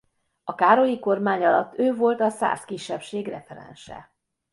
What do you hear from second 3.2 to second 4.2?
referense.